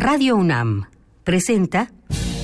[0.00, 0.86] Radio UNAM
[1.24, 1.90] presenta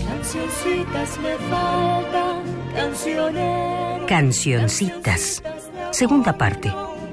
[0.06, 2.42] Cancioncitas me faltan,
[2.74, 4.06] cancioneros.
[4.06, 5.42] Cancioncitas,
[5.90, 6.70] segunda parte.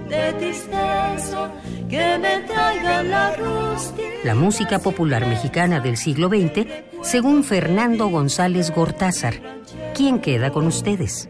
[0.10, 1.50] De tristeza,
[1.90, 4.04] que me traigan la rústica.
[4.26, 6.68] La música popular mexicana del siglo XX,
[7.04, 9.36] según Fernando González Gortázar.
[9.96, 11.30] ¿Quién queda con ustedes?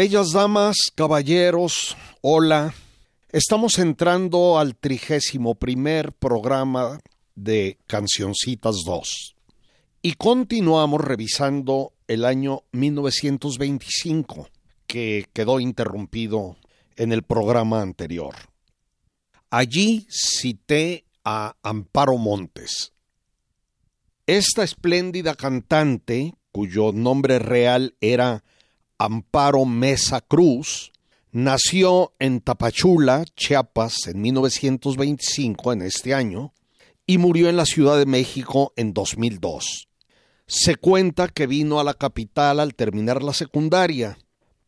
[0.00, 2.72] Bellas damas, caballeros, hola.
[3.32, 7.00] Estamos entrando al trigésimo primer programa
[7.34, 9.36] de Cancioncitas 2
[10.00, 14.48] y continuamos revisando el año 1925
[14.86, 16.56] que quedó interrumpido
[16.96, 18.34] en el programa anterior.
[19.50, 22.94] Allí cité a Amparo Montes.
[24.26, 28.42] Esta espléndida cantante, cuyo nombre real era
[29.02, 30.92] Amparo Mesa Cruz,
[31.32, 36.52] nació en Tapachula, Chiapas, en 1925, en este año,
[37.06, 39.88] y murió en la Ciudad de México en 2002.
[40.46, 44.18] Se cuenta que vino a la capital al terminar la secundaria.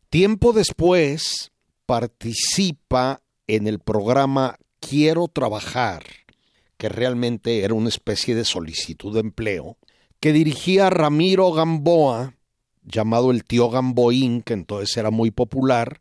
[0.08, 1.52] Tiempo después
[1.84, 6.04] participa en el programa Quiero Trabajar,
[6.78, 9.76] que realmente era una especie de solicitud de empleo,
[10.20, 12.34] que dirigía Ramiro Gamboa,
[12.84, 16.00] llamado el tío Gamboín, que entonces era muy popular,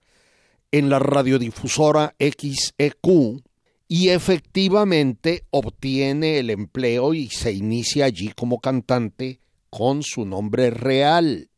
[0.71, 3.43] en la radiodifusora XEQ
[3.87, 11.49] y efectivamente obtiene el empleo y se inicia allí como cantante con su nombre real.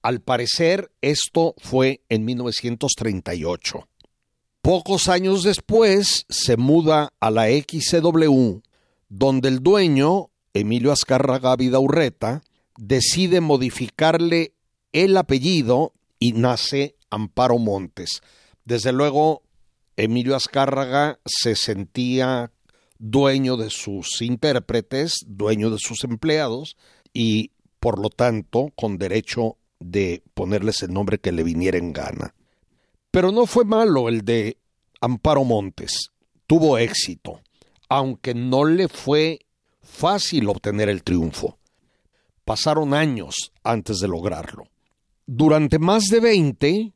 [0.00, 3.88] Al parecer esto fue en 1938.
[4.62, 8.60] Pocos años después se muda a la XCW,
[9.08, 12.42] donde el dueño, Emilio Azcárraga Vidaurreta,
[12.78, 14.54] decide modificarle
[14.96, 18.22] el apellido y nace Amparo Montes.
[18.64, 19.42] Desde luego,
[19.98, 22.50] Emilio Azcárraga se sentía
[22.98, 26.78] dueño de sus intérpretes, dueño de sus empleados
[27.12, 32.34] y, por lo tanto, con derecho de ponerles el nombre que le viniera en gana.
[33.10, 34.56] Pero no fue malo el de
[35.02, 36.10] Amparo Montes.
[36.46, 37.42] Tuvo éxito,
[37.90, 39.40] aunque no le fue
[39.82, 41.58] fácil obtener el triunfo.
[42.46, 44.64] Pasaron años antes de lograrlo.
[45.26, 46.92] Durante más de veinte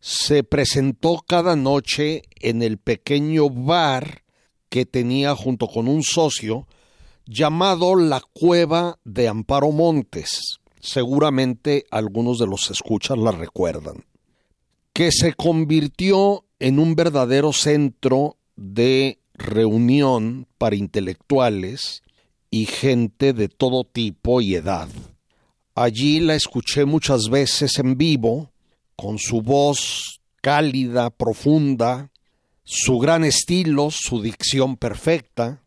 [0.00, 4.22] se presentó cada noche en el pequeño bar
[4.68, 6.66] que tenía junto con un socio
[7.24, 10.60] llamado La Cueva de Amparo Montes.
[10.78, 14.04] Seguramente algunos de los escuchas la recuerdan.
[14.92, 22.02] Que se convirtió en un verdadero centro de reunión para intelectuales
[22.50, 24.88] y gente de todo tipo y edad.
[25.82, 28.52] Allí la escuché muchas veces en vivo,
[28.96, 32.10] con su voz cálida, profunda,
[32.64, 35.64] su gran estilo, su dicción perfecta.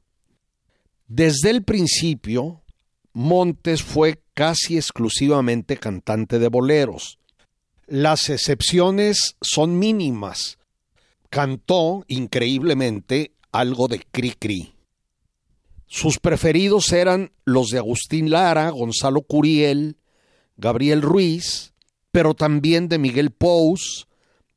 [1.08, 2.62] Desde el principio,
[3.14, 7.18] Montes fue casi exclusivamente cantante de boleros.
[7.88, 10.60] Las excepciones son mínimas.
[11.32, 14.76] Cantó, increíblemente, algo de cri-cri.
[15.88, 19.98] Sus preferidos eran los de Agustín Lara, Gonzalo Curiel,
[20.58, 21.74] Gabriel Ruiz,
[22.12, 24.08] pero también de Miguel Pous,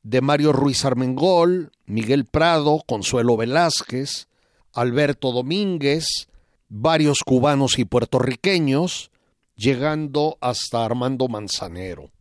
[0.03, 4.27] de Mario Ruiz Armengol, Miguel Prado, Consuelo Velázquez,
[4.73, 6.29] Alberto Domínguez,
[6.69, 9.11] varios cubanos y puertorriqueños,
[9.55, 12.11] llegando hasta Armando Manzanero.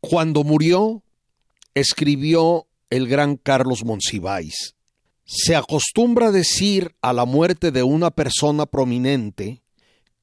[0.00, 1.02] Cuando murió,
[1.74, 4.74] escribió el gran Carlos Monsiváis.
[5.24, 9.62] Se acostumbra decir a la muerte de una persona prominente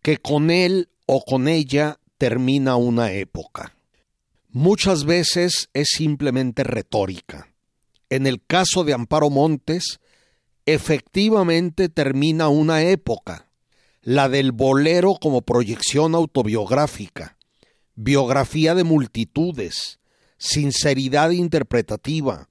[0.02, 3.76] que con él o con ella termina una época.
[4.50, 7.52] Muchas veces es simplemente retórica.
[8.12, 10.00] En el caso de Amparo Montes,
[10.68, 13.50] efectivamente termina una época,
[14.04, 17.40] la del bolero como proyección autobiográfica,
[17.96, 20.00] biografía de multitudes,
[20.38, 22.50] sinceridad interpretativa,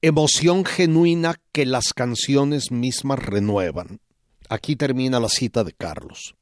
[0.00, 3.98] emoción genuina que las canciones mismas renuevan.
[4.48, 6.36] Aquí termina la cita de Carlos.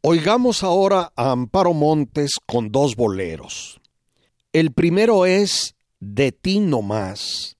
[0.00, 3.80] Oigamos ahora a Amparo Montes con dos boleros.
[4.52, 7.56] El primero es De ti no más,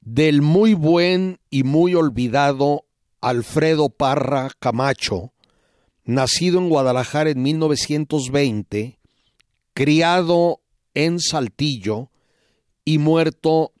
[0.00, 2.86] del muy buen y muy olvidado
[3.20, 5.34] Alfredo Parra Camacho,
[6.04, 8.98] nacido en Guadalajara en 1920,
[9.74, 10.62] criado
[10.94, 12.10] en Saltillo
[12.86, 13.74] y muerto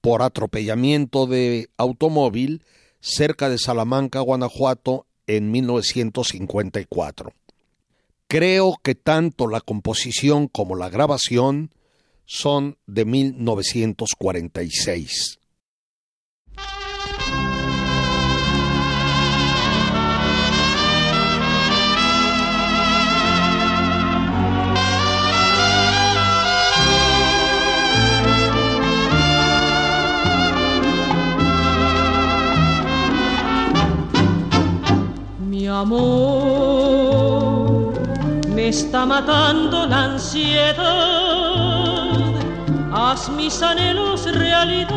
[0.00, 2.64] por atropellamiento de automóvil
[3.00, 7.32] cerca de Salamanca, Guanajuato, en 1954.
[8.28, 11.70] Creo que tanto la composición como la grabación
[12.24, 15.38] son de 1946.
[35.82, 37.52] Amor,
[38.48, 40.82] me está matando la ansiedad.
[42.92, 44.92] Haz mis anhelos realidad.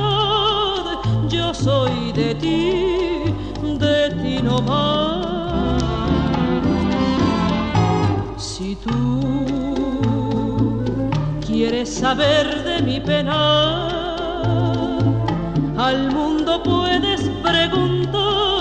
[1.28, 3.34] Yo soy de ti,
[3.80, 5.26] de ti no más.
[8.38, 8.94] Si tú
[11.46, 13.88] quieres saber de mi pena,
[15.78, 18.55] al mundo puedes preguntar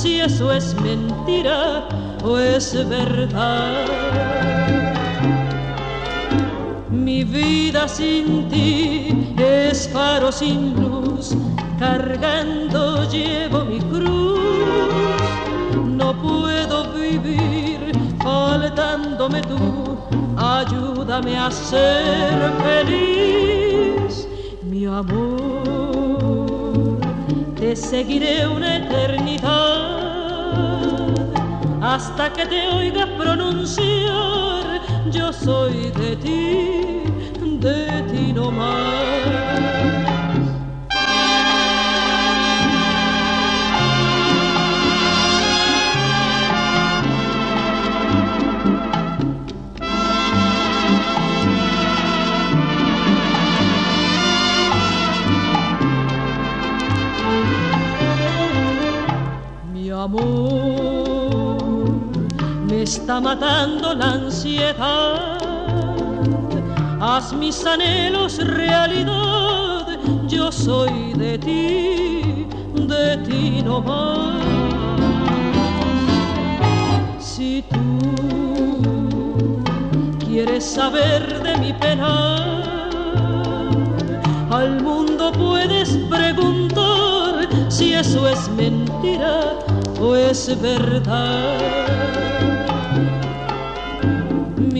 [0.00, 1.86] si eso es mentira
[2.24, 3.84] o es verdad.
[6.90, 11.36] Mi vida sin ti es faro sin luz,
[11.78, 15.20] cargando llevo mi cruz.
[15.84, 17.92] No puedo vivir
[18.22, 19.98] faltándome tú,
[20.38, 24.26] ayúdame a ser feliz,
[24.62, 25.50] mi amor.
[27.56, 29.69] Te seguiré una eternidad
[31.94, 37.02] hasta que te oiga pronunciar, yo soy de ti,
[37.58, 39.99] de ti no más.
[62.96, 65.38] Está matando la ansiedad.
[67.00, 69.86] Haz mis anhelos realidad,
[70.26, 74.42] yo soy de ti, de ti no más.
[77.20, 79.62] Si tú
[80.26, 82.12] quieres saber de mi pena,
[84.50, 89.54] al mundo puedes preguntar si eso es mentira
[90.00, 92.49] o es verdad.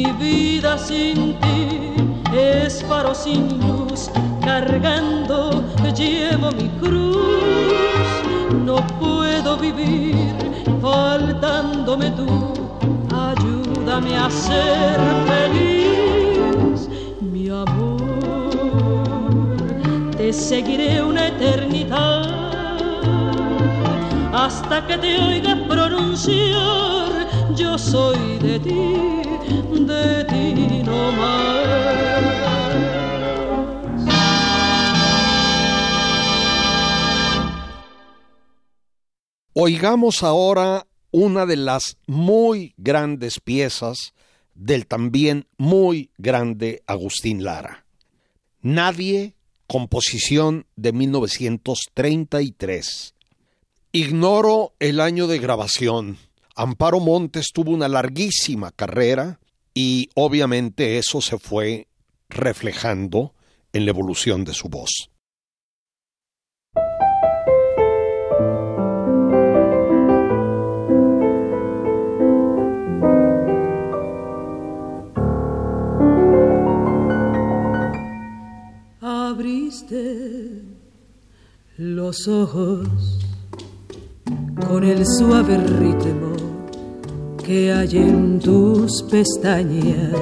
[0.01, 1.95] Mi vida sin ti
[2.35, 4.11] es faro sin luz,
[4.41, 5.63] cargando
[5.95, 8.07] llevo mi cruz.
[8.65, 10.35] No puedo vivir
[10.81, 12.27] faltándome tú,
[13.15, 14.99] ayúdame a ser
[15.29, 16.89] feliz,
[17.21, 18.49] mi amor.
[20.17, 22.27] Te seguiré una eternidad
[24.33, 27.11] hasta que te oiga pronunciar,
[27.55, 29.20] yo soy de ti,
[29.51, 31.51] de ti no más.
[39.53, 44.15] Oigamos ahora una de las muy grandes piezas
[44.55, 47.85] del también muy grande Agustín Lara.
[48.63, 49.35] Nadie,
[49.67, 53.15] composición de 1933.
[53.93, 56.19] Ignoro el año de grabación.
[56.57, 59.39] Amparo Montes tuvo una larguísima carrera
[59.75, 61.87] y obviamente eso se fue
[62.29, 63.35] reflejando
[63.73, 65.11] en la evolución de su voz.
[79.01, 80.63] Abriste
[81.77, 83.30] los ojos
[84.69, 86.31] con el suave ritmo
[87.45, 90.15] que hay en tus pestañas.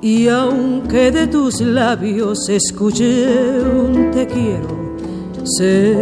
[0.00, 4.96] Y aunque de tus labios escuché un te quiero,
[5.44, 5.96] sé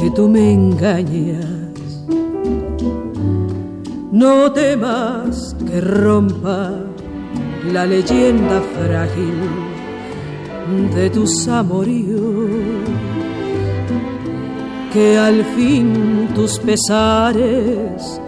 [0.00, 1.46] que tú me engañas.
[4.12, 6.70] No temas que rompa
[7.72, 9.40] la leyenda frágil
[10.94, 12.21] de tus amoríos
[14.92, 18.20] que al fin tus pesares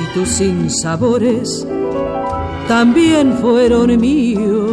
[0.00, 1.66] y tus sinsabores
[2.68, 4.70] también fueron míos.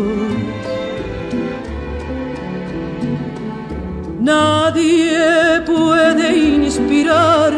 [4.19, 7.51] Nadie puede inspirar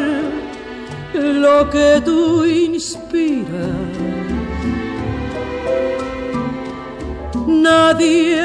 [1.14, 3.44] lo que tú inspiras.
[7.48, 8.42] Nadie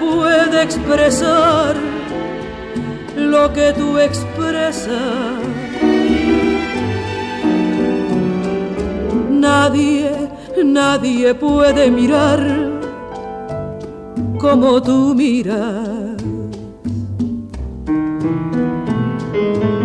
[0.00, 1.76] puede expresar
[3.16, 3.90] lo que tú.
[9.30, 10.10] Nadie,
[10.64, 12.40] nadie puede mirar
[14.38, 16.16] como tú miras.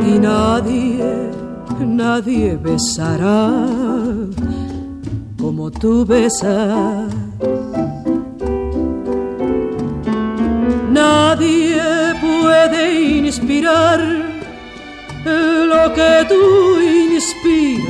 [0.07, 1.29] Y nadie,
[1.79, 3.51] nadie besará
[5.37, 7.13] como tú besas.
[10.91, 11.81] Nadie
[12.21, 14.24] puede inspirar
[15.25, 17.85] lo que tú inspiras.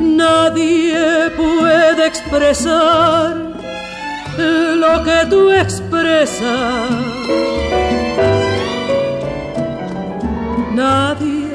[0.00, 3.36] Nadie puede expresar
[4.38, 6.90] lo que tú expresas.
[10.72, 11.48] Nadie,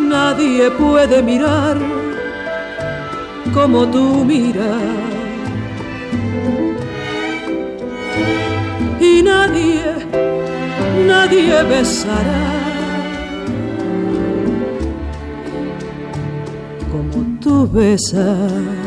[0.00, 1.76] nadie puede mirar
[3.52, 4.82] como tú miras.
[9.00, 9.84] Y nadie,
[11.06, 12.64] nadie besará
[16.90, 18.83] como tú besas.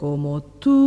[0.00, 0.80] Como tú.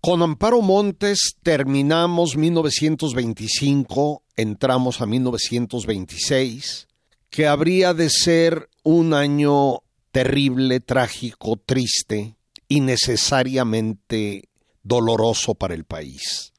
[0.00, 6.88] Con Amparo Montes terminamos 1925, entramos a 1926,
[7.30, 12.36] que habría de ser un año terrible, trágico, triste
[12.68, 14.48] y necesariamente
[14.82, 16.52] doloroso para el país.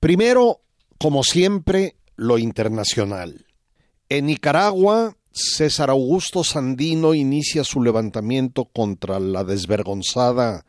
[0.00, 0.60] Primero,
[0.98, 3.46] como siempre, lo internacional.
[4.08, 10.64] En Nicaragua, César Augusto Sandino inicia su levantamiento contra la desvergonzada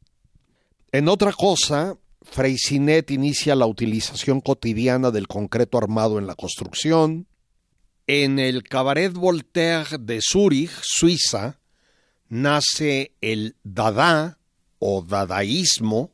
[0.93, 7.27] En otra cosa, Freycinet inicia la utilización cotidiana del concreto armado en la construcción.
[8.07, 11.61] En el Cabaret Voltaire de Zúrich, Suiza,
[12.29, 14.39] nace el Dada
[14.79, 16.11] o Dadaísmo,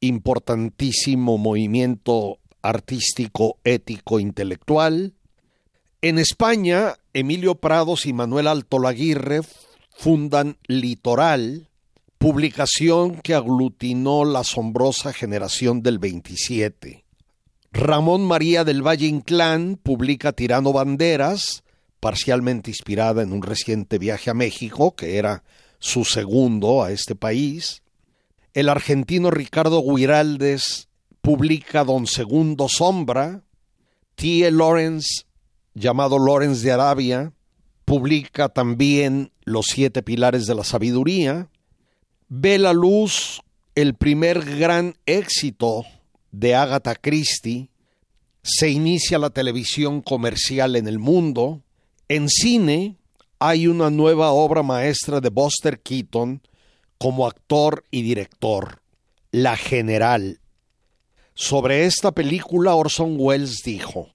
[0.00, 5.14] importantísimo movimiento artístico, ético, intelectual.
[6.02, 9.40] En España, Emilio Prados y Manuel Altolaguirre
[9.90, 11.68] fundan Litoral,
[12.24, 17.04] publicación que aglutinó la asombrosa generación del 27.
[17.70, 21.64] Ramón María del Valle Inclán publica Tirando Banderas,
[22.00, 25.44] parcialmente inspirada en un reciente viaje a México, que era
[25.78, 27.82] su segundo a este país.
[28.54, 30.88] El argentino Ricardo Guiraldes
[31.20, 33.42] publica Don Segundo Sombra.
[34.14, 34.50] T.
[34.50, 35.26] Lawrence,
[35.74, 37.34] llamado Lawrence de Arabia,
[37.84, 41.50] publica también Los Siete Pilares de la Sabiduría.
[42.36, 43.42] Ve la luz
[43.76, 45.84] el primer gran éxito
[46.32, 47.70] de Agatha Christie.
[48.42, 51.62] Se inicia la televisión comercial en el mundo.
[52.08, 52.96] En cine
[53.38, 56.42] hay una nueva obra maestra de Buster Keaton
[56.98, 58.82] como actor y director,
[59.30, 60.40] La General.
[61.34, 64.08] Sobre esta película Orson Welles dijo,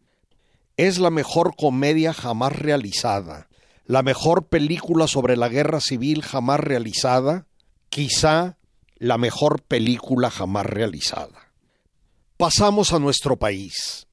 [0.76, 3.48] es la mejor comedia jamás realizada,
[3.86, 7.46] la mejor película sobre la guerra civil jamás realizada,
[8.00, 8.58] quizá
[8.98, 11.51] la mejor película jamás realizada.
[12.38, 14.08] Pasamos a nuestro país.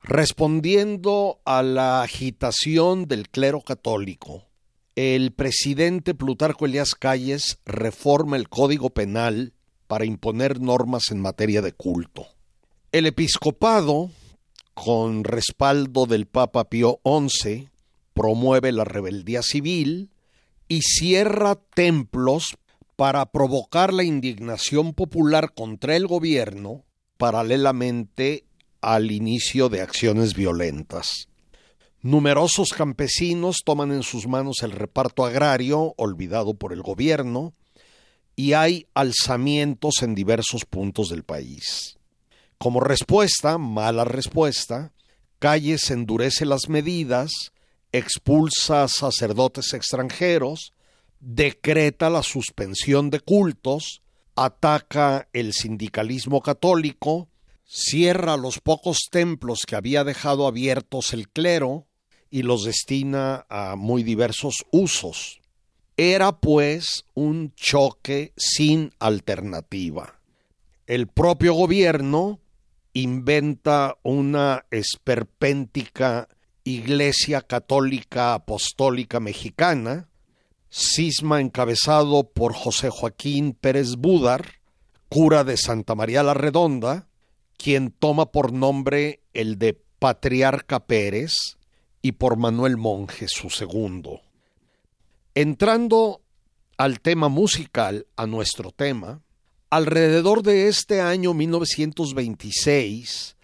[0.00, 4.44] Respondiendo a la agitación del clero católico,
[4.94, 9.54] el presidente Plutarco Elías Calles reforma el Código Penal
[9.88, 12.28] para imponer normas en materia de culto.
[12.92, 14.12] El episcopado,
[14.72, 17.70] con respaldo del Papa Pío XI,
[18.14, 20.10] promueve la rebeldía civil
[20.68, 22.56] y cierra templos
[23.00, 26.84] para provocar la indignación popular contra el gobierno
[27.16, 28.44] paralelamente
[28.82, 31.26] al inicio de acciones violentas.
[32.02, 37.54] Numerosos campesinos toman en sus manos el reparto agrario, olvidado por el gobierno,
[38.36, 41.96] y hay alzamientos en diversos puntos del país.
[42.58, 44.92] Como respuesta, mala respuesta,
[45.38, 47.30] Calles endurece las medidas,
[47.92, 50.74] expulsa a sacerdotes extranjeros,
[51.20, 54.02] decreta la suspensión de cultos,
[54.34, 57.28] ataca el sindicalismo católico,
[57.64, 61.86] cierra los pocos templos que había dejado abiertos el clero
[62.30, 65.40] y los destina a muy diversos usos.
[65.96, 70.20] Era pues un choque sin alternativa.
[70.86, 72.40] El propio gobierno
[72.92, 76.28] inventa una esperpéntica
[76.64, 80.09] Iglesia Católica Apostólica Mexicana,
[80.70, 84.60] cisma encabezado por José Joaquín Pérez Budar,
[85.08, 87.08] cura de Santa María la Redonda,
[87.56, 91.56] quien toma por nombre el de Patriarca Pérez
[92.00, 94.20] y por Manuel Monje, su segundo.
[95.34, 96.22] Entrando
[96.78, 99.20] al tema musical, a nuestro tema,
[99.68, 103.36] alrededor de este año 1926,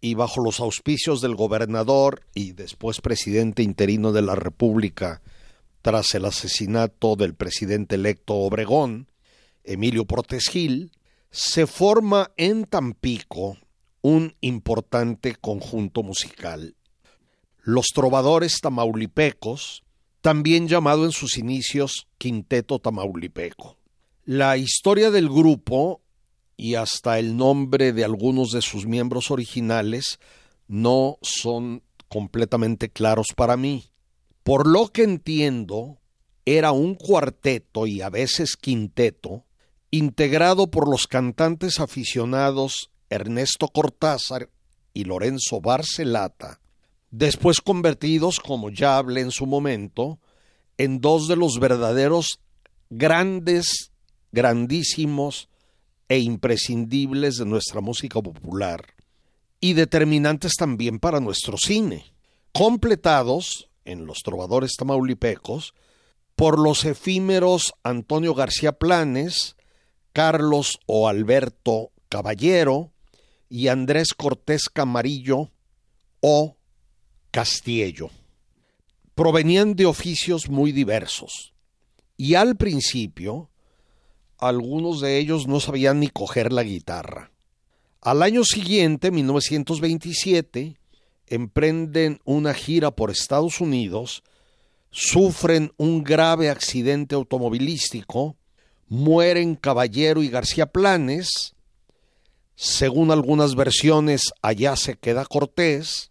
[0.00, 5.20] y bajo los auspicios del gobernador y después presidente interino de la República,
[5.86, 9.06] tras el asesinato del presidente electo Obregón,
[9.62, 10.50] Emilio Portes
[11.30, 13.56] se forma en Tampico
[14.02, 16.74] un importante conjunto musical.
[17.62, 19.84] Los trovadores tamaulipecos,
[20.22, 23.76] también llamado en sus inicios Quinteto Tamaulipeco.
[24.24, 26.00] La historia del grupo
[26.56, 30.18] y hasta el nombre de algunos de sus miembros originales
[30.66, 33.92] no son completamente claros para mí.
[34.46, 35.98] Por lo que entiendo,
[36.44, 39.44] era un cuarteto y a veces quinteto
[39.90, 44.48] integrado por los cantantes aficionados Ernesto Cortázar
[44.94, 46.60] y Lorenzo Barcelata,
[47.10, 50.20] después convertidos, como ya hablé en su momento,
[50.78, 52.38] en dos de los verdaderos
[52.88, 53.90] grandes,
[54.30, 55.48] grandísimos
[56.08, 58.94] e imprescindibles de nuestra música popular,
[59.58, 62.14] y determinantes también para nuestro cine,
[62.52, 65.74] completados en los trovadores tamaulipecos
[66.34, 69.56] por los efímeros Antonio García Planes,
[70.12, 72.92] Carlos o Alberto Caballero
[73.48, 75.50] y Andrés Cortés Camarillo
[76.20, 76.56] o
[77.30, 78.10] Castillo.
[79.14, 81.54] Provenían de oficios muy diversos
[82.16, 83.50] y al principio
[84.38, 87.32] algunos de ellos no sabían ni coger la guitarra.
[88.02, 90.78] Al año siguiente, 1927,
[91.28, 94.22] emprenden una gira por Estados Unidos
[94.90, 98.36] sufren un grave accidente automovilístico,
[98.88, 101.54] mueren Caballero y García Planes,
[102.54, 106.10] según algunas versiones allá se queda Cortés,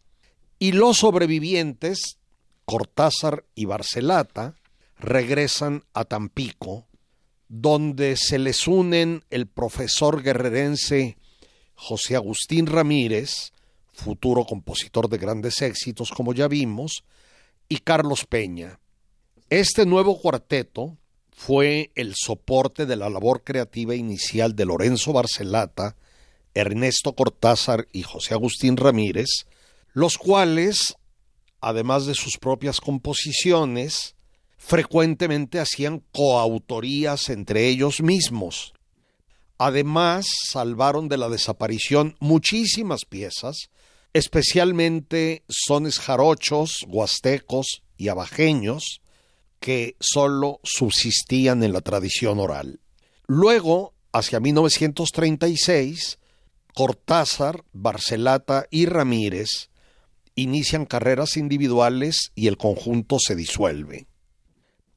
[0.57, 2.17] Y los sobrevivientes,
[2.63, 4.55] Cortázar y Barcelata,
[4.97, 6.85] regresan a Tampico,
[7.49, 11.17] donde se les unen el profesor guerrerense
[11.75, 13.51] José Agustín Ramírez,
[13.95, 17.03] futuro compositor de grandes éxitos, como ya vimos,
[17.69, 18.79] y Carlos Peña.
[19.49, 20.97] Este nuevo cuarteto
[21.31, 25.95] fue el soporte de la labor creativa inicial de Lorenzo Barcelata,
[26.53, 29.45] Ernesto Cortázar y José Agustín Ramírez,
[29.93, 30.95] los cuales,
[31.59, 34.15] además de sus propias composiciones,
[34.57, 38.73] frecuentemente hacían coautorías entre ellos mismos.
[39.57, 43.69] Además, salvaron de la desaparición muchísimas piezas,
[44.15, 49.01] especialmente sones jarochos, huastecos y abajeños,
[49.59, 52.79] que sólo subsistían en la tradición oral.
[53.27, 56.17] Luego, hacia 1936,
[56.73, 59.69] Cortázar, Barcelata y Ramírez
[60.35, 64.07] inician carreras individuales y el conjunto se disuelve.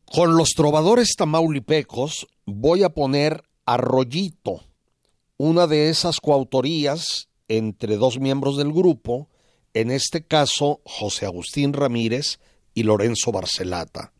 [0.05, 4.63] Con los trovadores tamaulipecos voy a poner Arroyito,
[5.39, 9.29] una de esas coautorías entre dos miembros del grupo,
[9.75, 12.39] en este caso José Agustín Ramírez
[12.75, 14.13] y Lorenzo Barcelata.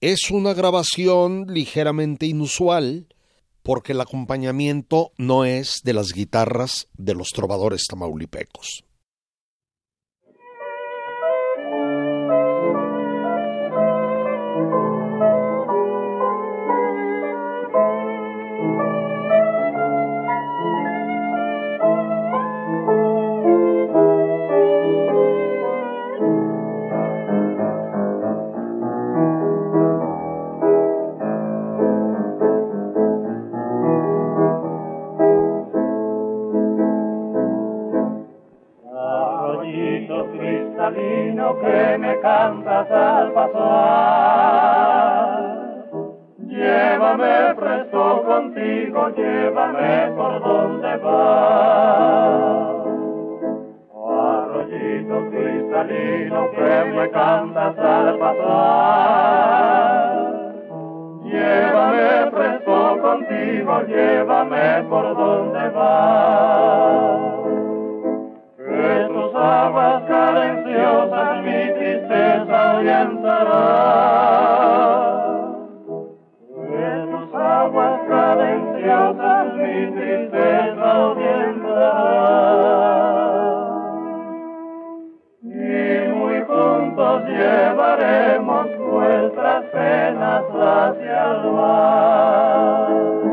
[0.00, 3.06] Es una grabación ligeramente inusual
[3.62, 8.84] porque el acompañamiento no es de las guitarras de los trovadores tamaulipecos.
[42.44, 44.34] Cantas al pasar.
[46.46, 52.84] Llévame presto contigo, llévame por donde vas.
[54.06, 58.64] Arroyito cristalino que me cantas al pasar.
[61.24, 67.34] Llévame presto contigo, llévame por donde vas
[68.74, 71.73] que tus aguas carenciosas mi
[76.70, 81.98] Que tus aguas carenciosas mi tristeza orientará.
[85.42, 93.23] Y muy juntos llevaremos nuestras penas hacia el mar.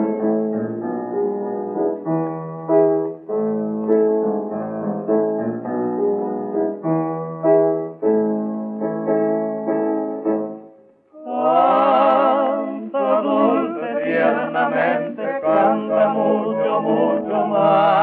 [16.82, 18.01] Mucho, mucho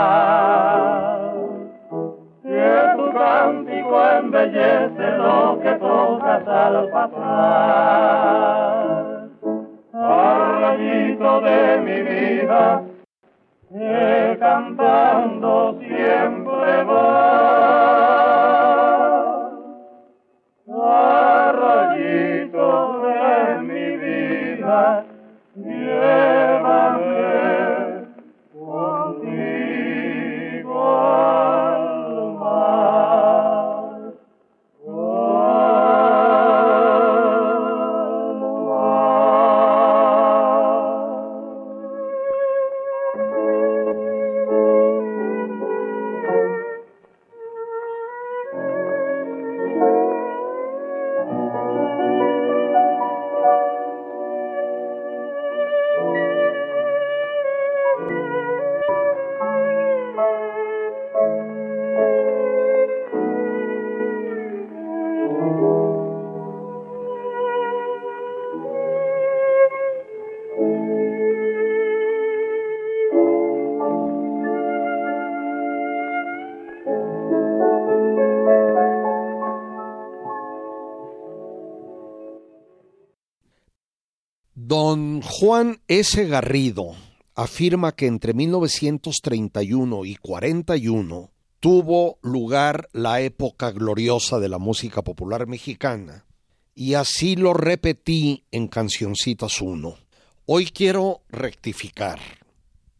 [85.48, 86.26] Juan S.
[86.26, 86.94] Garrido
[87.34, 95.46] afirma que entre 1931 y 41 tuvo lugar la época gloriosa de la música popular
[95.46, 96.26] mexicana
[96.74, 99.96] y así lo repetí en Cancioncitas 1.
[100.44, 102.20] Hoy quiero rectificar.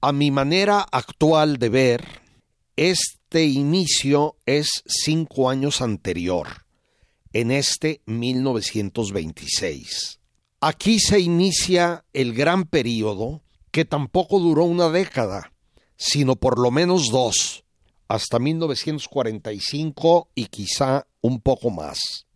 [0.01, 2.03] A mi manera actual de ver,
[2.77, 6.65] es este inicio es cinco años anterior,
[7.35, 10.18] en este 1926.
[10.61, 15.53] Aquí se inicia el gran periodo que tampoco duró una década,
[15.97, 17.63] sino por lo menos dos,
[18.09, 22.27] hasta 1945 y quizá un poco más.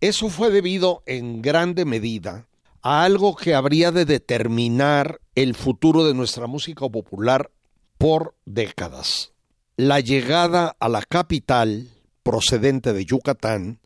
[0.00, 2.46] Eso fue debido en grande medida
[2.80, 7.50] a algo que habría de determinar el futuro de nuestra música popular
[7.98, 9.32] por décadas.
[9.76, 11.90] La llegada a la capital,
[12.22, 13.80] procedente de Yucatán,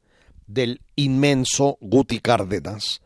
[0.46, 3.00] del inmenso Guti Cárdenas,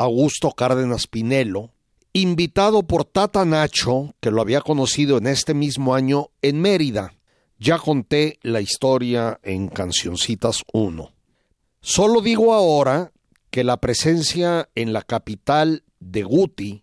[0.00, 1.72] Augusto Cárdenas Pinelo,
[2.14, 7.12] invitado por Tata Nacho, que lo había conocido en este mismo año en Mérida.
[7.58, 11.12] Ya conté la historia en Cancioncitas 1.
[11.82, 13.12] Solo digo ahora
[13.50, 16.82] que la presencia en la capital de Guti,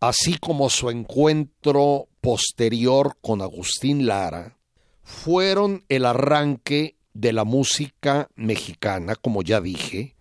[0.00, 4.58] así como su encuentro posterior con Agustín Lara,
[5.02, 10.16] fueron el arranque de la música mexicana, como ya dije,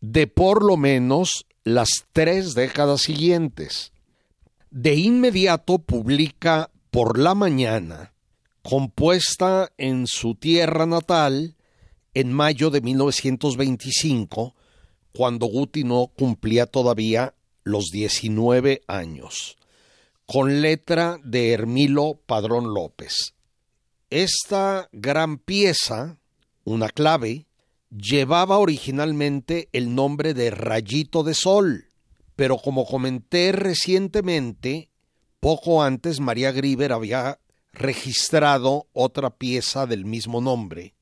[0.00, 3.92] de por lo menos las tres décadas siguientes.
[4.70, 8.12] De inmediato publica Por la Mañana,
[8.62, 11.56] compuesta en su tierra natal
[12.14, 14.54] en mayo de 1925,
[15.12, 19.56] cuando Guti no cumplía todavía los 19 años,
[20.26, 23.34] con letra de Hermilo Padrón López.
[24.10, 26.18] Esta gran pieza,
[26.64, 27.47] una clave,
[27.90, 31.90] llevaba originalmente el nombre de Rayito de Sol,
[32.36, 34.90] pero como comenté recientemente,
[35.40, 37.38] poco antes María Griver había
[37.72, 40.94] registrado otra pieza del mismo nombre,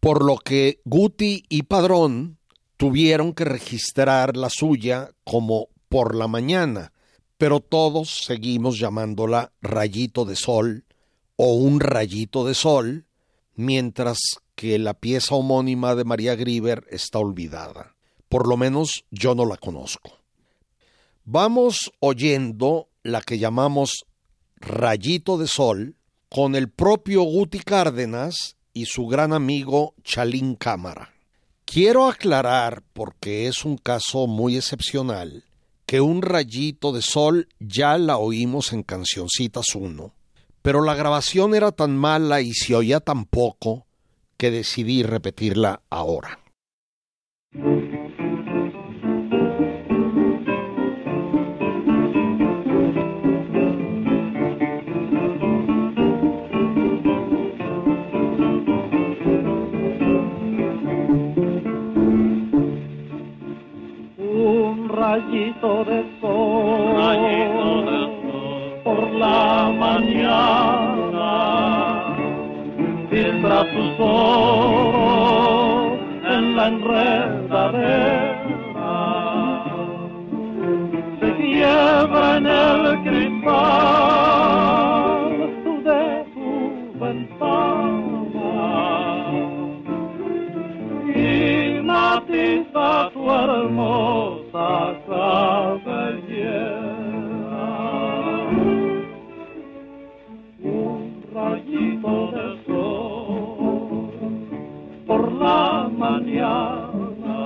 [0.00, 2.38] por lo que Guti y Padrón
[2.76, 6.92] tuvieron que registrar la suya como por la mañana,
[7.38, 10.84] pero todos seguimos llamándola rayito de sol
[11.36, 13.06] o un rayito de sol,
[13.54, 14.18] mientras
[14.54, 17.94] que la pieza homónima de María Griver está olvidada.
[18.28, 20.18] Por lo menos yo no la conozco.
[21.24, 24.06] Vamos oyendo la que llamamos
[24.56, 25.96] Rayito de Sol
[26.28, 31.12] con el propio Guti Cárdenas y su gran amigo Chalín Cámara.
[31.64, 35.44] Quiero aclarar, porque es un caso muy excepcional,
[35.86, 40.14] que un rayito de sol ya la oímos en Cancioncitas 1,
[40.62, 43.86] pero la grabación era tan mala y se oía tan poco
[44.42, 46.40] que decidí repetirla ahora.
[64.18, 66.02] Un rayito de
[73.72, 78.42] sus ojos en la enredadera
[81.20, 83.52] se quiebra en el cristal
[85.84, 86.50] de tu
[86.98, 88.52] ventana
[91.14, 94.70] y matiza tu hermosa
[95.06, 96.42] cabellera.
[100.62, 101.00] Un
[101.34, 103.11] rayito de sol
[106.02, 107.38] mañana.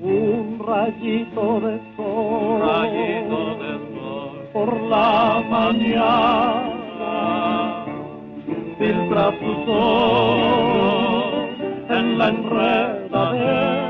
[0.00, 6.74] Un rayito de sol, rayito de sol por la mañana
[8.78, 11.48] filtra sus ojos
[11.88, 13.83] en la enredadera.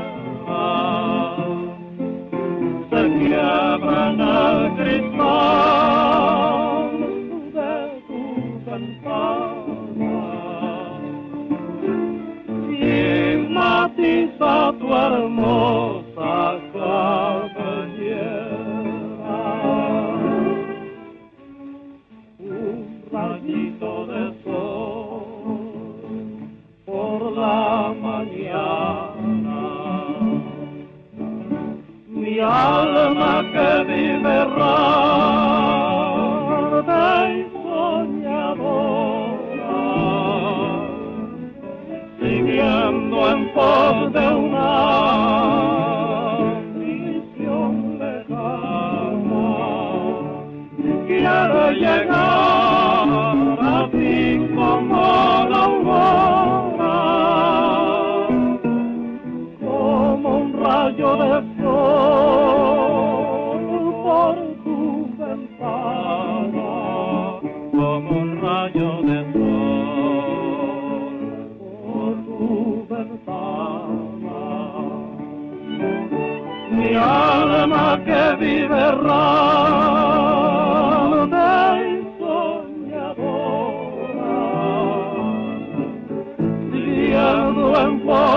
[87.85, 88.34] Siguiendo en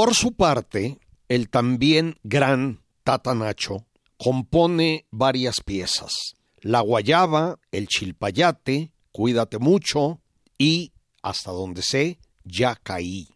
[0.00, 3.84] Por su parte, el también gran Tata Nacho
[4.16, 6.36] compone varias piezas.
[6.62, 10.22] La guayaba, el chilpayate, cuídate mucho
[10.56, 13.28] y, hasta donde sé, ya caí.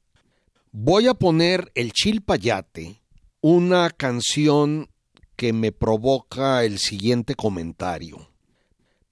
[0.72, 3.03] Voy a poner el chilpayate,
[3.42, 4.88] una canción
[5.37, 8.31] que me provoca el siguiente comentario.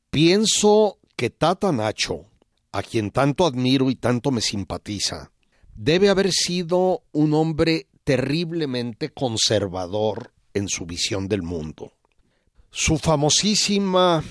[0.09, 2.25] Pienso que Tata Nacho,
[2.73, 5.33] a quien tanto admiro y tanto me simpatiza,
[5.75, 11.93] debe haber sido un hombre terriblemente conservador en su visión del mundo.
[12.71, 14.25] Su famosísima,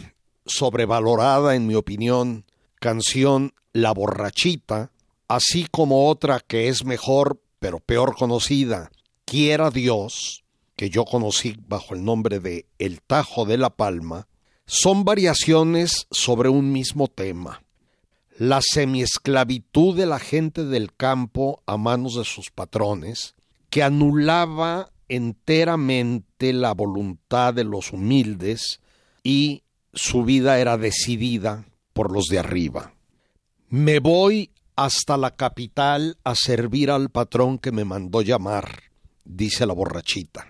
[0.45, 2.45] sobrevalorada en mi opinión,
[2.80, 4.91] canción La borrachita,
[5.27, 8.91] así como otra que es mejor pero peor conocida,
[9.23, 10.43] Quiera Dios,
[10.75, 14.27] que yo conocí bajo el nombre de El Tajo de la Palma,
[14.65, 17.62] son variaciones sobre un mismo tema
[18.41, 23.36] la semiesclavitud de la gente del campo a manos de sus patrones,
[23.69, 28.82] que anulaba enteramente la voluntad de los humildes
[29.21, 29.62] y
[29.93, 32.95] su vida era decidida por los de arriba.
[33.69, 38.86] Me voy hasta la capital a servir al patrón que me mandó llamar,
[39.23, 40.47] dice la borrachita.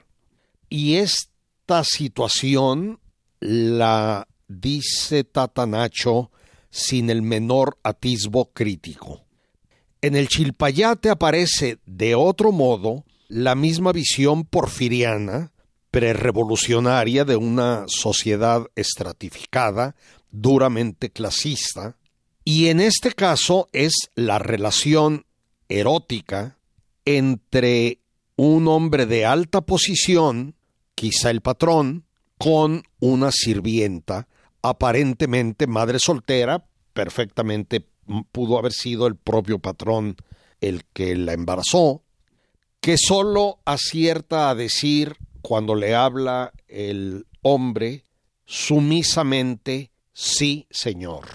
[0.70, 3.02] Y esta situación
[3.42, 6.32] la dice Tatanacho
[6.72, 9.22] sin el menor atisbo crítico.
[10.02, 15.52] En el Chilpayate aparece de otro modo la misma visión porfiriana,
[15.92, 19.96] prerevolucionaria de una sociedad estratificada,
[20.32, 21.98] duramente clasista,
[22.44, 25.26] y en este caso es la relación
[25.70, 26.58] erótica
[27.06, 28.00] entre
[28.36, 30.56] un hombre de alta posición,
[30.96, 32.06] quizá el patrón,
[32.38, 34.28] con una sirvienta,
[34.62, 37.86] aparentemente madre soltera, perfectamente
[38.32, 40.16] pudo haber sido el propio patrón
[40.60, 42.04] el que la embarazó,
[42.80, 48.04] que sólo acierta a decir cuando le habla el hombre
[48.46, 51.26] sumisamente sí, señor.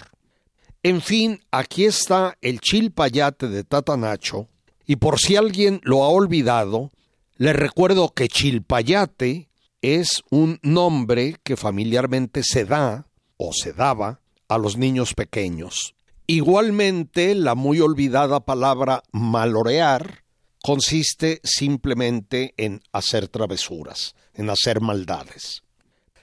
[0.83, 4.47] En fin, aquí está el chilpayate de Tatanacho,
[4.85, 6.91] y por si alguien lo ha olvidado,
[7.35, 9.49] le recuerdo que chilpayate
[9.81, 13.06] es un nombre que familiarmente se da
[13.37, 15.93] o se daba a los niños pequeños.
[16.25, 20.23] Igualmente, la muy olvidada palabra malorear
[20.61, 25.61] consiste simplemente en hacer travesuras, en hacer maldades.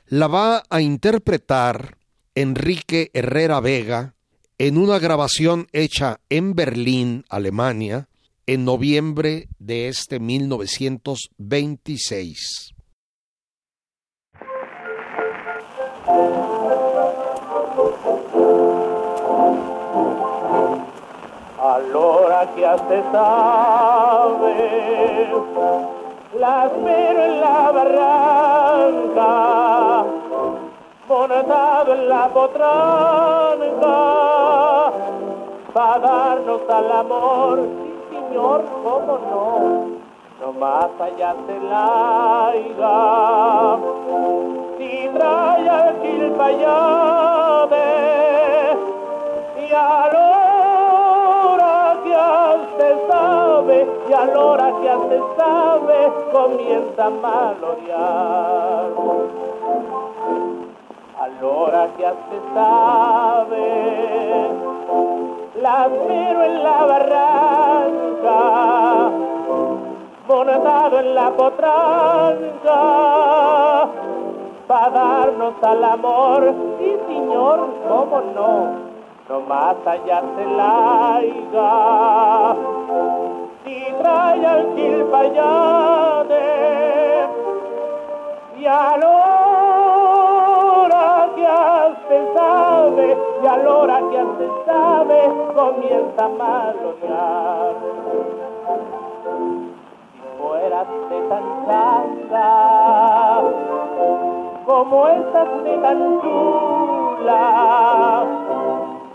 [0.07, 1.97] La va a interpretar
[2.35, 4.15] Enrique Herrera Vega
[4.59, 8.11] en una grabación hecha en Berlín, Alemania,
[8.47, 12.75] en noviembre de este 1926.
[21.75, 24.55] Allora che a se sabe.
[26.39, 29.25] La espero en la barranca
[31.09, 33.97] montado en la potranca
[35.73, 37.59] para darnos al amor.
[38.09, 39.49] Sí señor cómo no.
[40.41, 42.99] No más allá se laiga
[44.79, 47.89] si trae al quilpayade
[49.59, 50.44] y a
[54.25, 55.99] a l'ora que se sabe
[56.33, 58.91] comienza a malorear.
[61.25, 63.67] Allora que se sabe
[65.65, 68.41] la miro en la barranca
[70.29, 72.81] montado en la potranca
[74.67, 76.55] para darnos al amor.
[76.79, 77.59] Sí señor
[77.89, 78.95] cómo no
[79.29, 82.55] no más allá se laiga
[84.05, 86.49] trae el quilpayade
[88.59, 89.87] y a l'ora
[91.35, 91.47] que
[92.09, 93.07] se sabe
[93.43, 95.21] y a hora que antes sabe
[95.55, 97.75] comienza a malonear.
[100.13, 102.51] Si fueras de tan santa,
[104.67, 107.45] como estás de tan chula,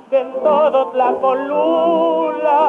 [0.09, 2.59] que en todos la colula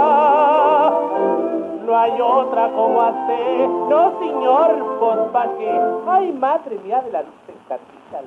[1.90, 3.68] no hay otra como hacer.
[3.68, 5.80] No, señor, pues pa' qué.
[6.08, 8.20] Ay, madre mía de la luz encarnita,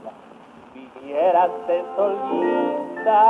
[0.74, 3.22] vivieras de solita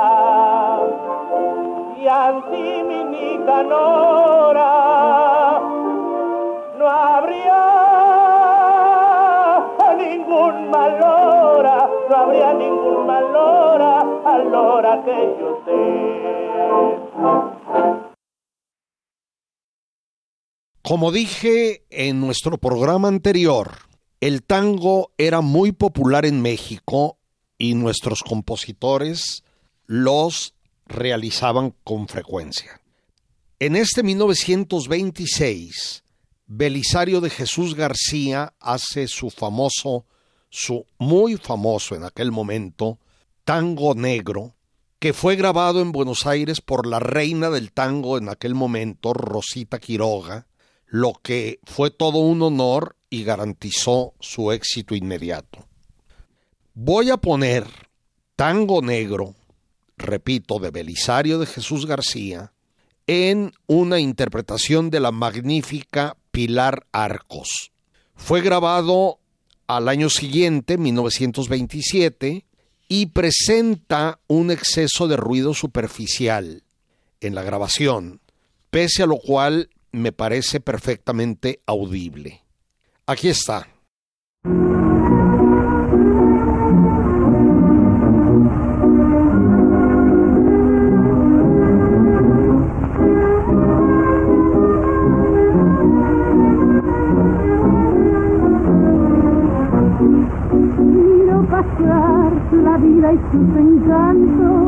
[1.97, 4.71] y anti mi Nicanora
[6.79, 7.59] no habría
[9.97, 16.52] ningún mal hora, no habría ningún mal hora a la hora que yo sé.
[20.93, 23.79] Como dije en nuestro programa anterior,
[24.21, 27.17] el tango era muy popular en México
[27.57, 29.43] y nuestros compositores
[29.87, 30.53] los
[30.85, 32.79] realizaban con frecuencia.
[33.57, 36.03] En este 1926,
[36.45, 40.05] Belisario de Jesús García hace su famoso,
[40.51, 42.99] su muy famoso en aquel momento,
[43.43, 44.53] Tango Negro,
[44.99, 49.79] que fue grabado en Buenos Aires por la reina del tango en aquel momento, Rosita
[49.79, 50.45] Quiroga,
[50.93, 55.65] lo que fue todo un honor y garantizó su éxito inmediato.
[56.75, 57.65] Voy a poner
[58.35, 59.33] Tango Negro,
[59.97, 62.53] repito, de Belisario de Jesús García,
[63.07, 67.71] en una interpretación de la magnífica Pilar Arcos.
[68.13, 69.17] Fue grabado
[69.65, 72.45] al año siguiente, 1927,
[72.87, 76.61] y presenta un exceso de ruido superficial
[77.19, 78.21] en la grabación,
[78.69, 82.41] pese a lo cual me parece perfectamente audible.
[83.05, 83.67] Aquí está.
[102.51, 104.62] La vida y sus encantos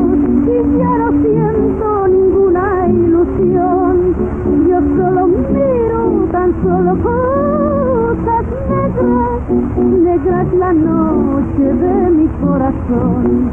[6.86, 9.40] solo cosas negras,
[9.76, 13.50] negra es la noche de mi corazón.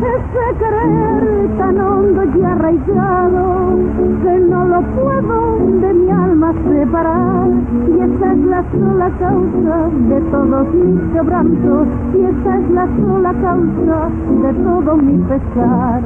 [0.00, 3.76] Ese querer tan hondo y arraigado
[4.22, 7.48] que no lo puedo de mi alma separar.
[7.86, 13.34] Y esa es la sola causa de todos mis quebrantos y esa es la sola
[13.42, 14.08] causa
[14.42, 16.02] de todo mi pesar.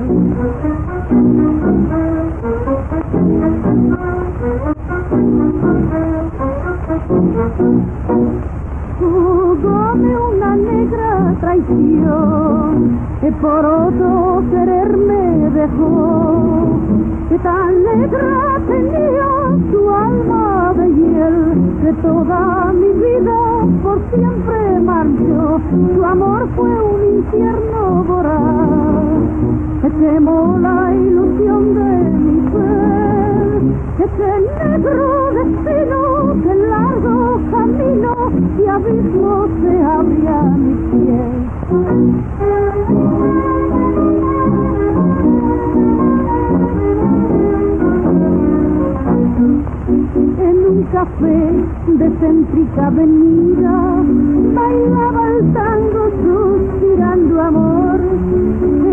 [8.99, 16.81] Jugóme una negra traición que por otro querer me dejó.
[17.29, 19.29] Que tan negra tenía
[19.71, 23.39] su alma de hiel que toda mi vida
[23.83, 25.61] por siempre marchó.
[25.95, 29.19] Su amor fue un infierno voraz
[29.83, 33.08] que quemó la ilusión de mi ser.
[33.59, 34.31] Ese
[34.63, 35.99] negro destino,
[36.45, 38.15] que largo camino
[38.57, 41.49] y abismo se abría a mis pies.
[50.39, 51.41] En un café
[51.99, 53.75] de céntrica avenida
[54.55, 58.01] bailaba el tango suspirando amor.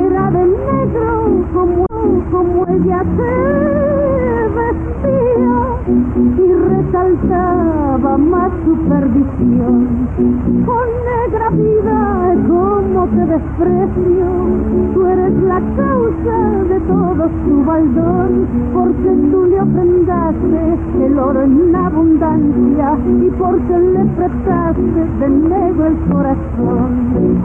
[0.08, 1.08] Era de negro
[1.54, 1.86] como,
[2.32, 3.85] como ella se
[5.88, 9.88] y resaltaba más su perdición.
[10.66, 14.28] Con negra vida, como te desprecio,
[14.94, 21.76] tú eres la causa de todo su baldón, porque tú le ofrendaste el oro en
[21.76, 27.36] abundancia y porque le prestaste de negro el corazón.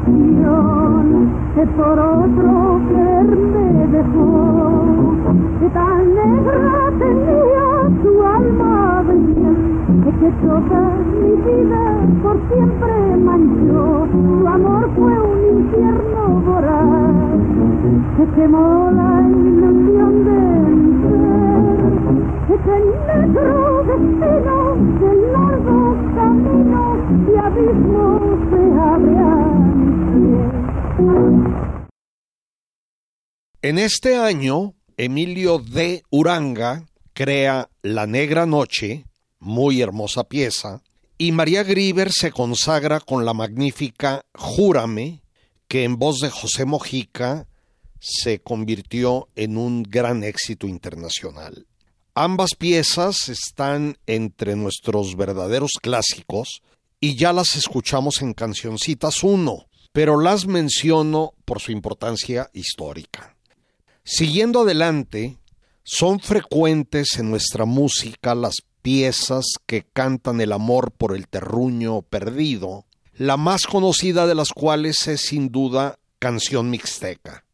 [0.00, 5.14] Traición que por otro querer me dejó.
[5.60, 7.66] Que tan negra tenía
[8.02, 9.56] su alma de miel,
[10.20, 10.82] que toda
[11.20, 11.84] mi vida
[12.22, 14.06] por siempre manchó.
[14.12, 17.12] Su amor fue un infierno voraz
[18.16, 20.40] que quemó la ilusión de
[20.74, 21.52] mi ser.
[22.52, 22.76] Ese
[23.08, 24.56] negro destino
[25.00, 26.96] del largo camino
[27.28, 28.20] y abismo
[28.50, 29.31] se abre.
[33.64, 39.04] En este año, Emilio de Uranga, crea La Negra Noche,
[39.38, 40.82] muy hermosa pieza,
[41.16, 45.22] y María Grieber se consagra con la magnífica Júrame,
[45.68, 47.46] que en voz de José Mojica
[48.00, 51.66] se convirtió en un gran éxito internacional.
[52.14, 56.62] Ambas piezas están entre nuestros verdaderos clásicos
[57.00, 63.36] y ya las escuchamos en Cancioncitas 1, pero las menciono por su importancia histórica.
[64.04, 65.38] Siguiendo adelante,
[65.84, 72.86] son frecuentes en nuestra música las piezas que cantan el amor por el terruño perdido,
[73.14, 77.44] la más conocida de las cuales es sin duda Canción Mixteca.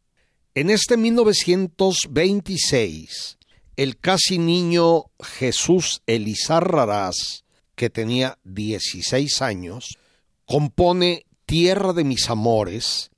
[0.55, 3.37] En este 1926,
[3.75, 7.43] el casi niño Jesús Elizarrarás,
[7.75, 9.97] que tenía 16 años,
[10.45, 13.09] compone Tierra de mis amores,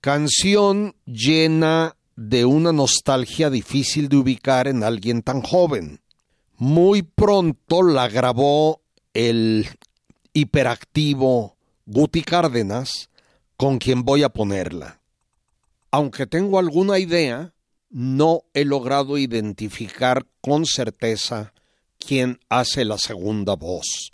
[0.00, 6.00] canción llena de una nostalgia difícil de ubicar en alguien tan joven.
[6.56, 8.80] Muy pronto la grabó
[9.12, 9.66] el
[10.32, 13.10] hiperactivo Guti Cárdenas,
[13.56, 15.00] con quien voy a ponerla.
[15.90, 17.54] Aunque tengo alguna idea,
[17.90, 21.52] no he logrado identificar con certeza
[21.98, 24.12] quién hace la segunda voz.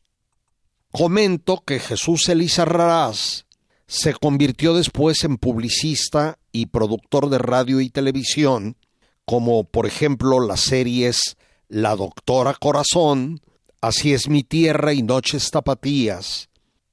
[0.91, 3.45] Comento que Jesús Elizarrarás
[3.91, 8.77] se convirtió después en publicista y productor de radio y televisión,
[9.25, 11.37] como por ejemplo las series
[11.67, 13.41] La Doctora Corazón,
[13.81, 16.51] Así es mi tierra y Noches Tapatías,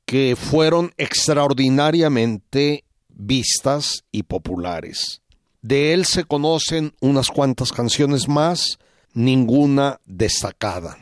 [0.07, 5.21] que fueron extraordinariamente vistas y populares.
[5.61, 8.79] De él se conocen unas cuantas canciones más,
[9.13, 10.97] ninguna destacada.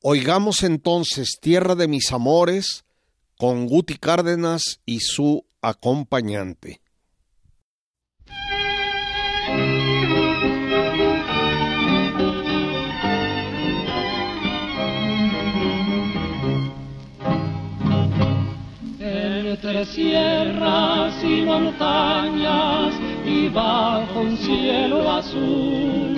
[0.00, 2.84] Oigamos entonces Tierra de mis amores
[3.38, 6.80] con Guti Cárdenas y su acompañante.
[18.98, 22.94] Entre sierras y montañas
[23.26, 26.16] y bajo un cielo azul,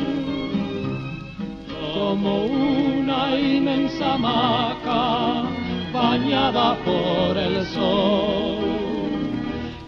[1.94, 5.57] como una inmensa hamaca
[6.00, 8.58] bañada por el sol.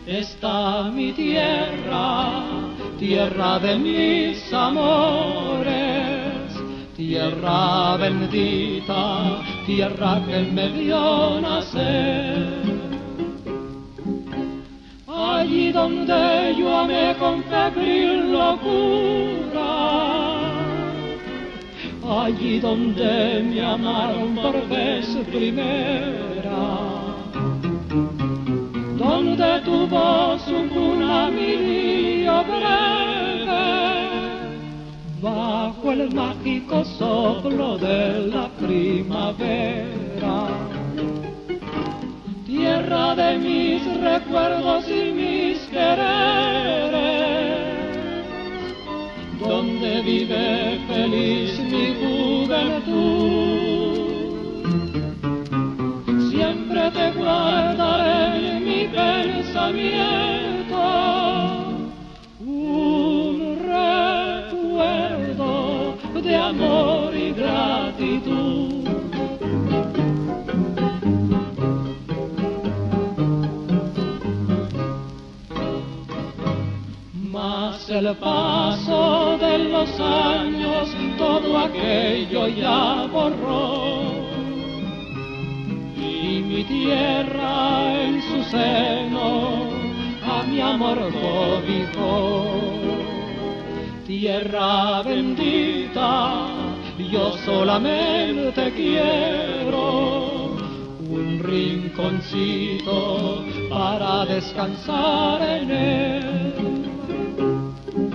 [0.07, 2.43] Está mi tierra,
[2.99, 5.73] tierra de mis amores,
[6.97, 12.81] tierra bendita, tierra que me vio nacer
[15.41, 19.30] allí donde yo amé con febril locura,
[22.25, 26.63] allí donde me amaron por vez primera,
[28.97, 33.67] donde tu voz una mi breve,
[35.23, 40.49] bajo el mágico soplo de la primavera.
[42.47, 47.20] Tierra de mis recuerdos y mis quereres,
[49.81, 52.91] donde vive feliz mi juventud.
[56.31, 60.81] Siempre te guardaré en mi pensamiento
[62.41, 63.57] un
[64.43, 65.49] recuerdo
[66.23, 67.00] de amor
[78.01, 80.89] el paso de los años
[81.19, 84.01] todo aquello ya borró
[85.97, 89.69] y mi tierra en su seno
[90.25, 92.47] a mi amor cobijó.
[94.07, 96.47] Tierra bendita,
[97.13, 100.57] yo solamente quiero
[101.01, 106.50] un rinconcito para descansar en él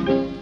[0.05, 0.34] recuerdos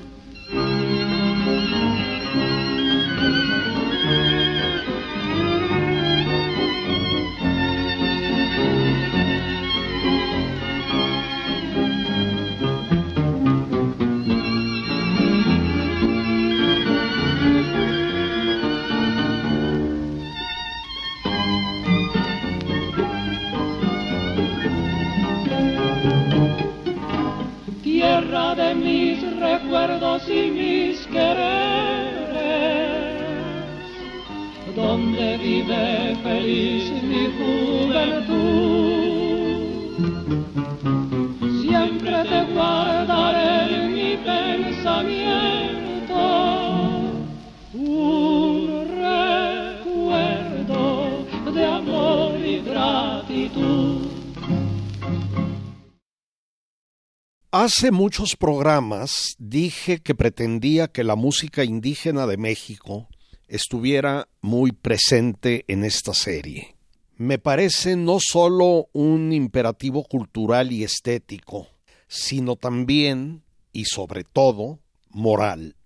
[57.66, 63.08] Hace muchos programas dije que pretendía que la música indígena de México
[63.48, 66.76] estuviera muy presente en esta serie.
[67.16, 71.70] Me parece no solo un imperativo cultural y estético,
[72.10, 75.78] sino también, y sobre todo, moral.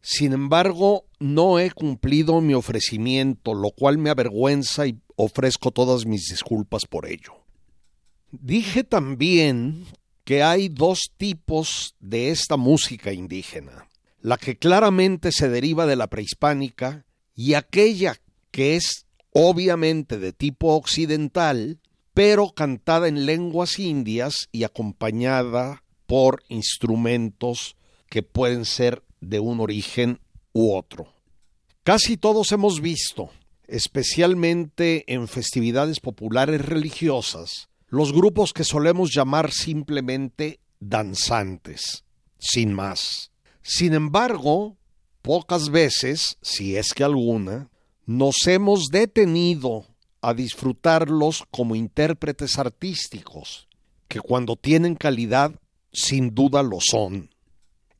[0.00, 6.26] Sin embargo, no he cumplido mi ofrecimiento, lo cual me avergüenza y ofrezco todas mis
[6.28, 7.34] disculpas por ello.
[8.32, 9.86] Dije también
[10.28, 13.88] que hay dos tipos de esta música indígena,
[14.20, 18.14] la que claramente se deriva de la prehispánica y aquella
[18.50, 21.80] que es obviamente de tipo occidental,
[22.12, 27.74] pero cantada en lenguas indias y acompañada por instrumentos
[28.10, 30.20] que pueden ser de un origen
[30.52, 31.10] u otro.
[31.84, 33.30] Casi todos hemos visto,
[33.66, 42.04] especialmente en festividades populares religiosas, los grupos que solemos llamar simplemente danzantes,
[42.38, 43.30] sin más.
[43.62, 44.76] Sin embargo,
[45.22, 47.70] pocas veces, si es que alguna,
[48.06, 49.86] nos hemos detenido
[50.20, 53.68] a disfrutarlos como intérpretes artísticos,
[54.08, 55.52] que cuando tienen calidad,
[55.92, 57.30] sin duda lo son.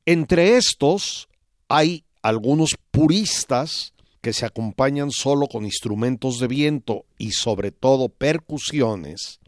[0.06, 1.28] Entre estos
[1.68, 9.38] hay algunos puristas que se acompañan solo con instrumentos de viento y sobre todo percusiones.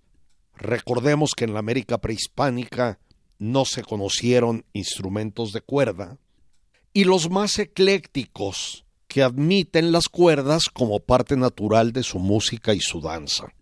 [0.60, 3.00] Recordemos que en la América prehispánica
[3.38, 6.18] no se conocieron instrumentos de cuerda.
[6.92, 12.80] Y los más eclécticos, que admiten las cuerdas como parte natural de su música y
[12.80, 13.52] su danza.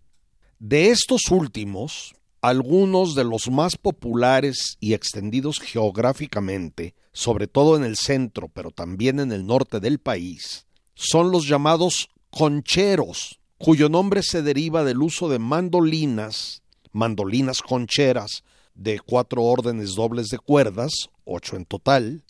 [0.59, 7.95] De estos últimos, algunos de los más populares y extendidos geográficamente, sobre todo en el
[7.95, 14.43] centro, pero también en el norte del país, son los llamados concheros, cuyo nombre se
[14.43, 16.58] deriva del uso de mandolinas,
[16.91, 20.91] mandolinas concheras, de cuatro órdenes dobles de cuerdas,
[21.25, 22.23] ocho en total,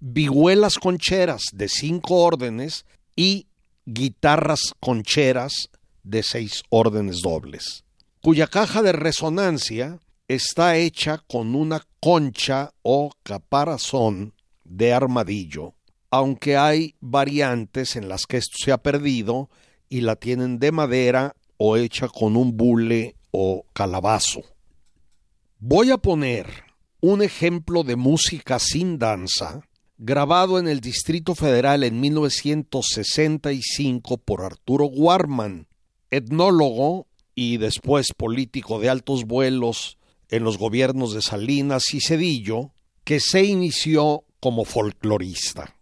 [0.00, 2.84] vihuelas concheras de cinco órdenes
[3.16, 3.46] y
[3.84, 5.68] guitarras concheras
[6.02, 7.84] de seis órdenes dobles
[8.24, 14.32] cuya caja de resonancia está hecha con una concha o caparazón
[14.64, 15.74] de armadillo,
[16.08, 19.50] aunque hay variantes en las que esto se ha perdido
[19.90, 24.42] y la tienen de madera o hecha con un bule o calabazo.
[25.58, 26.46] Voy a poner
[27.00, 29.62] un ejemplo de música sin danza
[29.98, 35.66] grabado en el Distrito Federal en 1965 por Arturo Warman,
[36.12, 42.70] etnólogo y después político de altos vuelos en los gobiernos de Salinas y Cedillo,
[43.02, 45.74] que se inició como folclorista.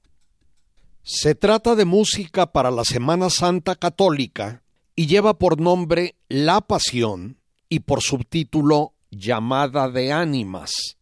[1.02, 4.62] Se trata de música para la Semana Santa Católica
[4.96, 7.41] y lleva por nombre La Pasión
[7.72, 10.98] y por subtítulo Llamada de Ánimas.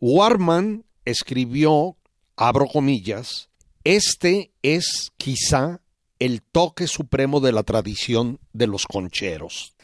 [0.00, 1.96] Warman escribió,
[2.34, 3.50] abro comillas,
[3.84, 5.80] este es quizá
[6.18, 9.76] el toque supremo de la tradición de los concheros.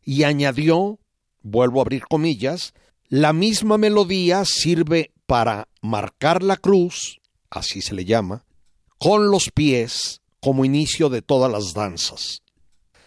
[0.00, 1.00] Y añadió,
[1.42, 2.72] vuelvo a abrir comillas,
[3.08, 7.20] la misma melodía sirve para marcar la cruz,
[7.50, 8.44] así se le llama,
[8.98, 12.43] con los pies como inicio de todas las danzas.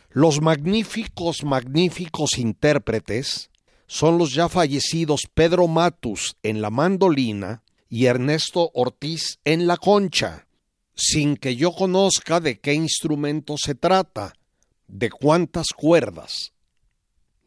[0.09, 3.49] Los magníficos, magníficos intérpretes
[3.87, 10.47] son los ya fallecidos Pedro Matus en la mandolina y Ernesto Ortiz en la concha,
[10.95, 14.33] sin que yo conozca de qué instrumento se trata,
[14.87, 16.53] de cuántas cuerdas.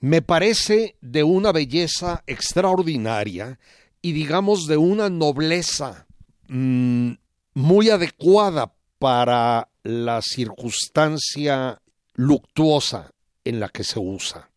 [0.01, 3.59] Me parece de una belleza extraordinaria
[4.01, 6.07] y digamos de una nobleza
[6.49, 7.13] mm,
[7.55, 11.83] muy adecuada para la circunstancia
[12.21, 13.11] luctuosa
[13.45, 14.51] en la que se usa.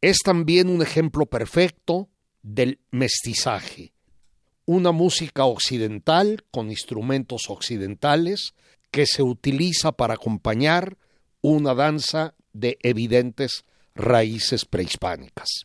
[0.00, 2.08] Es también un ejemplo perfecto
[2.42, 3.92] del mestizaje
[4.70, 8.54] una música occidental con instrumentos occidentales
[8.92, 10.96] que se utiliza para acompañar
[11.40, 13.64] una danza de evidentes
[13.96, 15.64] raíces prehispánicas.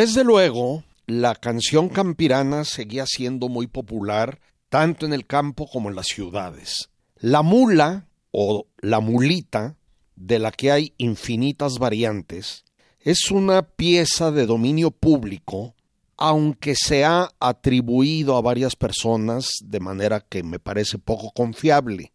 [0.00, 4.40] Desde luego, la canción campirana seguía siendo muy popular
[4.70, 6.88] tanto en el campo como en las ciudades.
[7.16, 9.76] La mula o la mulita,
[10.16, 12.64] de la que hay infinitas variantes,
[13.00, 15.74] es una pieza de dominio público,
[16.16, 22.14] aunque se ha atribuido a varias personas de manera que me parece poco confiable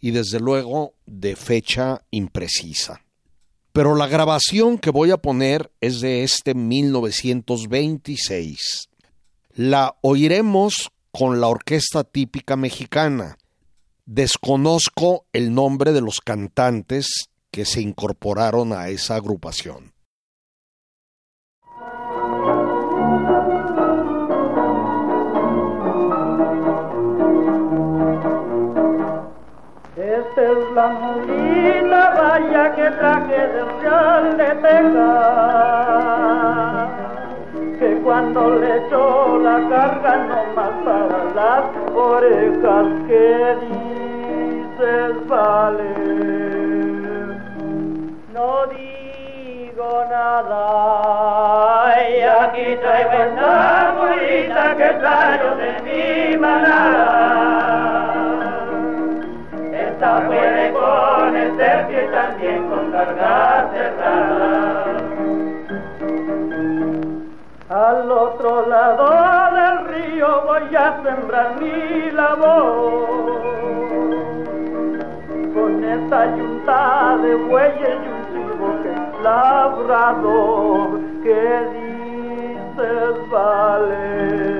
[0.00, 3.00] y desde luego de fecha imprecisa.
[3.72, 8.90] Pero la grabación que voy a poner es de este 1926.
[9.54, 13.38] La oiremos con la orquesta típica mexicana.
[14.04, 19.94] Desconozco el nombre de los cantantes que se incorporaron a esa agrupación.
[29.96, 31.11] Esta es la
[33.02, 35.22] traje del Real de Texas,
[37.80, 41.64] que cuando le echó la carga no más para las
[41.96, 45.92] orejas que dices vale.
[48.32, 50.60] No digo nada,
[52.08, 57.42] y aquí traigo esta molita que traigo de mi manada
[60.20, 60.72] puede
[61.72, 64.84] y también con carga cerrada.
[67.70, 69.08] Al otro lado
[69.56, 73.40] del río voy a sembrar mi labor.
[75.54, 81.42] Con esta yunta de bueyes y un es labrador, que
[81.72, 84.51] dices vale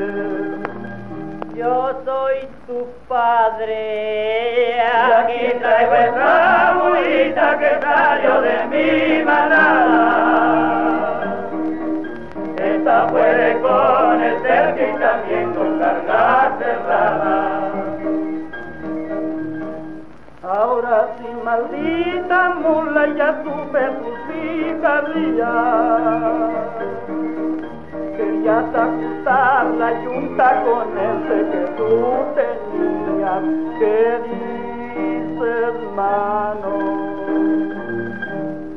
[1.55, 4.81] yo soy tu padre.
[4.81, 10.43] Aquí traigo esta mulita que salió de mi manada.
[12.57, 17.71] Esta puede con el cerco y también con carga cerrada.
[20.43, 25.53] Ahora sí, maldita mula, ya supe tus picardías
[28.43, 31.93] querías ajustar la yunta con ese que tú
[32.35, 33.43] tenías.
[33.79, 36.71] ¿Qué dices, hermano?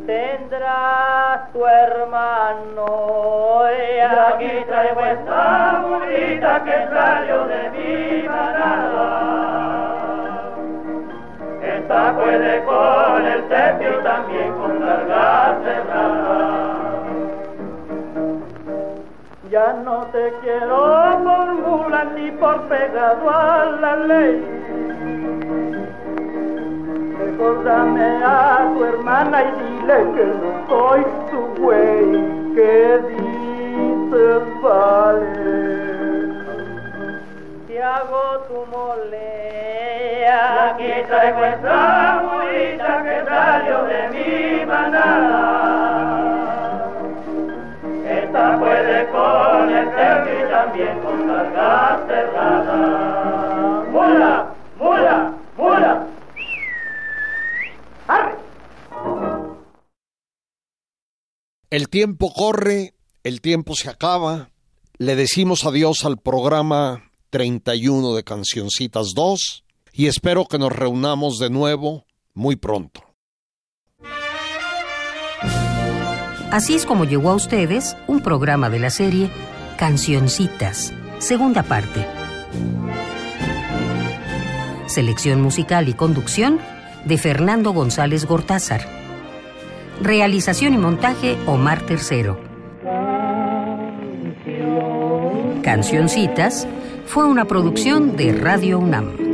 [0.06, 2.86] Tendrás tu hermano.
[3.72, 9.08] Y aquí traigo esta mulita que salió de mi manada.
[11.64, 16.65] Esta puede con el y también con larga cerrada.
[19.56, 24.44] Ya no te quiero por mula ni por pegado a la ley.
[27.18, 32.12] Recordame a tu hermana y dile que no soy tu güey,
[32.54, 35.24] que dices vale.
[37.68, 45.65] Te hago tu mole, aquí traigo esta mulita que salió de mi manada
[48.60, 51.16] puede con y también con.
[53.92, 54.54] ¡Mula!
[54.78, 55.34] ¡Mula!
[55.58, 56.08] ¡Mula!
[58.08, 58.36] ¡Arre!
[61.70, 64.50] El tiempo corre, el tiempo se acaba.
[64.98, 69.64] Le decimos adiós al programa 31 de Cancioncitas 2
[69.94, 73.05] y espero que nos reunamos de nuevo muy pronto.
[76.56, 79.30] Así es como llegó a ustedes un programa de la serie
[79.76, 82.08] Cancioncitas, segunda parte.
[84.86, 86.60] Selección musical y conducción
[87.04, 88.88] de Fernando González Gortázar.
[90.02, 92.40] Realización y montaje Omar Tercero.
[95.62, 96.70] Cancioncitas
[97.06, 99.25] fue una producción de Radio UNAM.